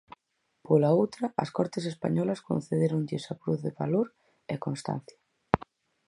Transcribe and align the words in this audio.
Pola 0.65 0.89
outra, 1.01 1.25
as 1.43 1.49
Cortes 1.57 1.85
españolas 1.93 2.43
concedéronlles 2.49 3.23
a 3.33 3.35
Cruz 3.41 3.59
de 3.65 3.75
Valor 3.81 4.07
e 4.53 4.55
Constancia. 4.65 5.17